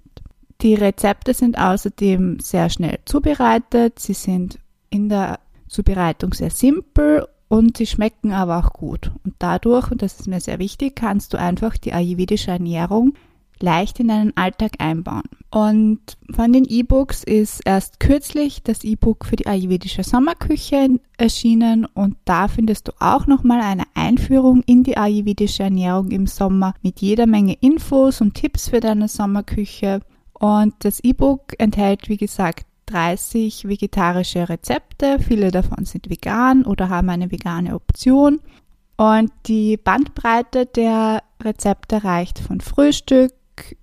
Die 0.62 0.75
Rezepte 0.75 1.34
sind 1.34 1.58
außerdem 1.58 2.39
sehr 2.42 2.70
schnell 2.70 3.00
zubereitet, 3.06 4.00
sie 4.00 4.13
sind 4.13 4.60
in 4.89 5.08
der 5.08 5.39
Zubereitung 5.70 6.34
sehr 6.34 6.50
simpel 6.50 7.25
und 7.48 7.78
sie 7.78 7.86
schmecken 7.86 8.34
aber 8.34 8.58
auch 8.58 8.74
gut. 8.74 9.12
Und 9.24 9.36
dadurch, 9.39 9.89
und 9.89 10.01
das 10.01 10.20
ist 10.20 10.28
mir 10.28 10.42
sehr 10.42 10.60
wichtig, 10.60 10.96
kannst 10.96 11.34
du 11.34 11.39
einfach 11.39 11.78
die 11.78 11.94
ayurvedische 11.94 12.51
Ernährung 12.51 13.13
leicht 13.62 14.00
in 14.00 14.10
deinen 14.10 14.36
Alltag 14.36 14.74
einbauen. 14.80 15.24
Und 15.51 16.00
von 16.30 16.54
den 16.54 16.66
E-Books 16.66 17.24
ist 17.24 17.62
erst 17.66 18.00
kürzlich 18.00 18.62
das 18.63 18.84
E-Book 18.84 19.25
für 19.25 19.36
die 19.36 19.48
ayurvedische 19.48 20.04
Sommerküche 20.04 21.00
erschienen 21.18 21.86
und 21.86 22.16
da 22.25 22.48
findest 22.48 22.88
du 22.88 22.92
auch 23.00 23.28
nochmal 23.28 23.62
eine 23.62 23.84
Einführung 23.96 24.62
in 24.66 24.84
die 24.84 24.98
ayurvedische 24.98 25.63
Ernährung 25.63 26.12
im 26.12 26.28
Sommer 26.28 26.74
mit 26.82 27.01
jeder 27.01 27.28
Menge 27.28 27.54
Infos 27.62 28.22
und 28.22 28.36
Tipps 28.36 28.70
für 28.70 28.80
deine 28.80 29.08
Sommerküche. 29.08 30.01
Und 30.39 30.74
das 30.79 31.00
E-Book 31.01 31.53
enthält, 31.58 32.10
wie 32.10 32.17
gesagt, 32.17 32.65
30 32.88 33.67
vegetarische 33.67 34.50
Rezepte. 34.50 35.19
Viele 35.19 35.51
davon 35.51 35.86
sind 35.86 36.10
vegan 36.10 36.65
oder 36.65 36.89
haben 36.89 37.10
eine 37.10 37.31
vegane 37.31 37.75
Option. 37.75 38.39
Und 38.98 39.31
die 39.46 39.77
Bandbreite 39.77 40.65
der 40.65 41.24
Rezepte 41.41 42.03
reicht 42.03 42.39
von 42.39 42.60
Frühstück 42.60 43.34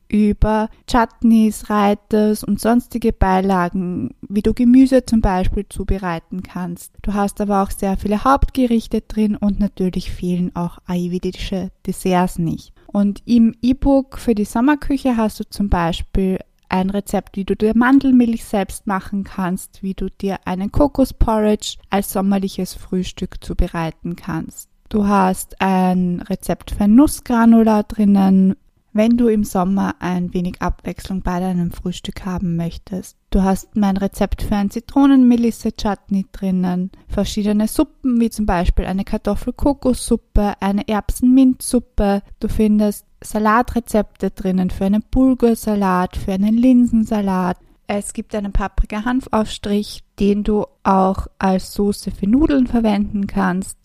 über 0.08 0.68
Chutneys, 0.86 1.68
Reiters 1.70 2.44
und 2.44 2.60
sonstige 2.60 3.12
Beilagen, 3.12 4.14
wie 4.28 4.42
du 4.42 4.54
Gemüse 4.54 5.04
zum 5.04 5.20
Beispiel 5.20 5.66
zubereiten 5.68 6.42
kannst. 6.42 6.92
Du 7.02 7.14
hast 7.14 7.40
aber 7.40 7.62
auch 7.62 7.70
sehr 7.70 7.96
viele 7.96 8.24
Hauptgerichte 8.24 9.02
drin 9.02 9.36
und 9.36 9.58
natürlich 9.58 10.10
fehlen 10.10 10.54
auch 10.54 10.78
ayurvedische 10.86 11.70
Desserts 11.86 12.38
nicht. 12.38 12.72
Und 12.86 13.22
im 13.26 13.54
E-Book 13.62 14.18
für 14.18 14.34
die 14.34 14.44
Sommerküche 14.44 15.16
hast 15.16 15.40
du 15.40 15.44
zum 15.44 15.68
Beispiel 15.68 16.38
ein 16.68 16.90
Rezept, 16.90 17.36
wie 17.36 17.44
du 17.44 17.56
dir 17.56 17.72
Mandelmilch 17.76 18.44
selbst 18.44 18.86
machen 18.86 19.24
kannst, 19.24 19.82
wie 19.82 19.94
du 19.94 20.08
dir 20.10 20.38
einen 20.44 20.72
Kokosporridge 20.72 21.76
als 21.90 22.12
sommerliches 22.12 22.74
Frühstück 22.74 23.42
zubereiten 23.42 24.16
kannst. 24.16 24.68
Du 24.88 25.06
hast 25.06 25.60
ein 25.60 26.20
Rezept 26.20 26.70
für 26.70 26.86
Nussgranula 26.86 27.82
drinnen, 27.82 28.56
wenn 28.96 29.16
du 29.16 29.28
im 29.28 29.44
Sommer 29.44 29.96
ein 29.98 30.32
wenig 30.32 30.62
Abwechslung 30.62 31.22
bei 31.22 31.38
deinem 31.38 31.70
Frühstück 31.70 32.24
haben 32.24 32.56
möchtest. 32.56 33.16
Du 33.30 33.42
hast 33.42 33.76
mein 33.76 33.96
Rezept 33.96 34.42
für 34.42 34.56
ein 34.56 34.70
Zitronenmelisse-Chutney 34.70 36.26
drinnen, 36.32 36.90
verschiedene 37.06 37.68
Suppen, 37.68 38.20
wie 38.20 38.30
zum 38.30 38.46
Beispiel 38.46 38.86
eine 38.86 39.04
Kartoffel-Kokossuppe, 39.04 40.54
eine 40.60 40.88
Erbsen-Minzsuppe. 40.88 42.22
Du 42.40 42.48
findest 42.48 43.04
Salatrezepte 43.22 44.30
drinnen 44.30 44.70
für 44.70 44.86
einen 44.86 45.04
Bulgursalat, 45.10 46.16
für 46.16 46.32
einen 46.32 46.56
Linsensalat. 46.56 47.58
Es 47.86 48.12
gibt 48.12 48.34
einen 48.34 48.52
Paprika-Hanfaufstrich, 48.52 50.02
den 50.18 50.42
du 50.42 50.64
auch 50.82 51.26
als 51.38 51.74
Soße 51.74 52.10
für 52.10 52.26
Nudeln 52.26 52.66
verwenden 52.66 53.26
kannst. 53.26 53.78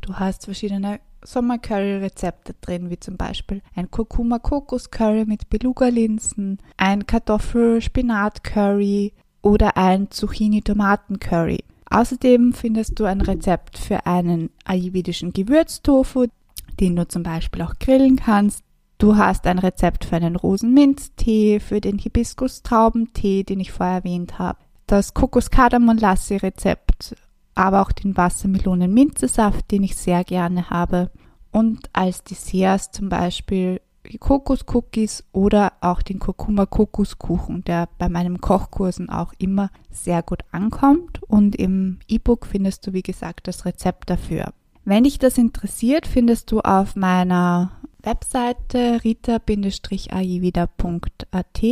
Du 0.00 0.14
hast 0.14 0.44
verschiedene 0.44 1.00
Sommercurry-Rezepte 1.26 2.54
drin, 2.60 2.90
wie 2.90 2.98
zum 2.98 3.16
Beispiel 3.16 3.62
ein 3.74 3.90
Kurkuma-Kokos-Curry 3.90 5.24
mit 5.26 5.50
Beluga-Linsen, 5.50 6.58
ein 6.76 7.06
Kartoffel-Spinat-Curry 7.06 9.12
oder 9.42 9.76
ein 9.76 10.10
Zucchini-Tomaten-Curry. 10.10 11.64
Außerdem 11.90 12.52
findest 12.52 12.98
du 12.98 13.04
ein 13.04 13.20
Rezept 13.20 13.78
für 13.78 14.06
einen 14.06 14.50
ayurvedischen 14.64 15.32
Gewürztofu, 15.32 16.26
den 16.80 16.96
du 16.96 17.06
zum 17.06 17.22
Beispiel 17.22 17.62
auch 17.62 17.74
grillen 17.78 18.16
kannst. 18.16 18.64
Du 18.98 19.16
hast 19.16 19.46
ein 19.46 19.58
Rezept 19.58 20.04
für 20.04 20.16
einen 20.16 20.36
Rosenminztee, 20.36 21.60
für 21.60 21.80
den 21.80 21.98
Hibiskus-Traubentee, 21.98 23.44
den 23.44 23.60
ich 23.60 23.72
vorher 23.72 23.96
erwähnt 23.96 24.38
habe. 24.38 24.58
Das 24.86 25.14
Kokos-Kardamom-Lassi-Rezept 25.14 27.16
aber 27.56 27.82
auch 27.82 27.90
den 27.90 28.16
Wassermelonen-Minzesaft, 28.16 29.68
den 29.70 29.82
ich 29.82 29.96
sehr 29.96 30.22
gerne 30.22 30.70
habe. 30.70 31.10
Und 31.50 31.90
als 31.92 32.22
Desserts 32.22 32.92
zum 32.92 33.08
Beispiel 33.08 33.80
Kokoscookies 34.20 35.24
oder 35.32 35.72
auch 35.80 36.02
den 36.02 36.20
Kurkuma-Kokoskuchen, 36.20 37.64
der 37.64 37.88
bei 37.98 38.08
meinen 38.08 38.40
Kochkursen 38.40 39.10
auch 39.10 39.32
immer 39.38 39.70
sehr 39.90 40.22
gut 40.22 40.44
ankommt. 40.52 41.20
Und 41.24 41.56
im 41.56 41.98
E-Book 42.06 42.46
findest 42.46 42.86
du, 42.86 42.92
wie 42.92 43.02
gesagt, 43.02 43.48
das 43.48 43.64
Rezept 43.64 44.08
dafür. 44.10 44.52
Wenn 44.84 45.02
dich 45.04 45.18
das 45.18 45.36
interessiert, 45.36 46.06
findest 46.06 46.52
du 46.52 46.60
auf 46.60 46.94
meiner 46.94 47.72
Webseite 48.02 49.00
rita-ayurveda.at 49.02 51.62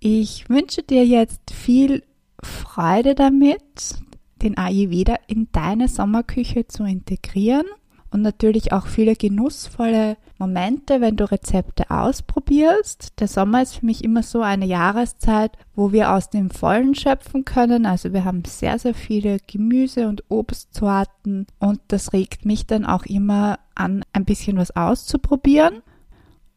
Ich 0.00 0.48
wünsche 0.48 0.82
dir 0.82 1.04
jetzt 1.04 1.50
viel 1.50 2.02
Freude 2.46 3.14
damit, 3.14 3.96
den 4.42 4.58
Ayurveda 4.58 5.16
in 5.26 5.48
deine 5.52 5.88
Sommerküche 5.88 6.66
zu 6.66 6.84
integrieren 6.84 7.66
und 8.10 8.22
natürlich 8.22 8.72
auch 8.72 8.86
viele 8.86 9.16
genussvolle 9.16 10.16
Momente, 10.38 11.00
wenn 11.00 11.16
du 11.16 11.30
Rezepte 11.30 11.90
ausprobierst. 11.90 13.20
Der 13.20 13.28
Sommer 13.28 13.62
ist 13.62 13.76
für 13.76 13.86
mich 13.86 14.04
immer 14.04 14.22
so 14.22 14.42
eine 14.42 14.66
Jahreszeit, 14.66 15.52
wo 15.74 15.92
wir 15.92 16.12
aus 16.12 16.30
dem 16.30 16.50
Vollen 16.50 16.94
schöpfen 16.94 17.44
können. 17.44 17.86
Also 17.86 18.12
wir 18.12 18.24
haben 18.24 18.42
sehr, 18.46 18.78
sehr 18.78 18.94
viele 18.94 19.38
Gemüse- 19.46 20.08
und 20.08 20.24
Obstsorten 20.28 21.46
und 21.58 21.80
das 21.88 22.12
regt 22.12 22.44
mich 22.44 22.66
dann 22.66 22.86
auch 22.86 23.06
immer 23.06 23.58
an, 23.74 24.04
ein 24.12 24.24
bisschen 24.24 24.56
was 24.56 24.74
auszuprobieren. 24.74 25.82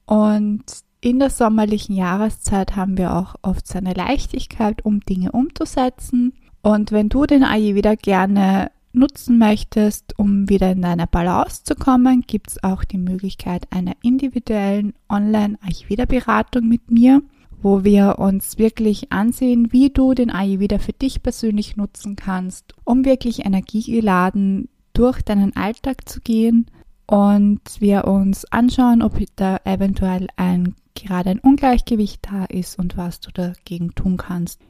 Und 0.06 0.64
in 1.02 1.20
der 1.20 1.30
sommerlichen 1.30 1.96
Jahreszeit 1.96 2.76
haben 2.76 2.98
wir 2.98 3.16
auch 3.16 3.36
oft 3.42 3.68
so 3.68 3.78
eine 3.78 3.94
Leichtigkeit, 3.94 4.84
um 4.84 5.00
Dinge 5.00 5.32
umzusetzen. 5.32 6.34
Und 6.62 6.92
wenn 6.92 7.08
du 7.10 7.26
den 7.26 7.44
Ayurveda 7.44 7.96
gerne 7.96 8.72
nutzen 8.92 9.38
möchtest, 9.38 10.18
um 10.18 10.50
wieder 10.50 10.72
in 10.72 10.82
deine 10.82 11.08
Balance 11.08 11.64
zu 11.64 11.76
kommen, 11.76 12.24
gibt 12.28 12.50
es 12.50 12.64
auch 12.64 12.84
die 12.84 12.98
Möglichkeit 12.98 13.68
einer 13.72 13.94
individuellen 14.02 14.94
Online-Ayurveda-Beratung 15.08 16.68
mit 16.68 16.92
mir, 16.92 17.22
wo 17.62 17.84
wir 17.84 18.20
uns 18.20 18.58
wirklich 18.58 19.12
ansehen, 19.12 19.72
wie 19.72 19.90
du 19.90 20.14
den 20.14 20.32
Ayurveda 20.32 20.80
für 20.80 20.94
dich 20.94 21.24
persönlich 21.24 21.78
nutzen 21.78 22.16
kannst, 22.16 22.74
um 22.84 23.06
wirklich 23.06 23.46
energiegeladen 23.46 24.70
durch 24.94 25.22
deinen 25.22 25.56
Alltag 25.56 26.10
zu 26.10 26.20
gehen 26.20 26.66
und 27.06 27.62
wir 27.80 28.06
uns 28.06 28.46
anschauen, 28.52 29.02
ob 29.02 29.18
da 29.36 29.58
eventuell 29.64 30.28
ein 30.36 30.76
gerade 31.04 31.32
ein 31.32 31.40
Ungleichgewicht 31.40 32.22
da 32.30 32.46
ist 32.46 32.80
und 32.80 32.96
was 32.98 33.20
du 33.20 33.32
dagegen 33.32 33.94
tun 33.96 34.16
kannst. 34.18 34.62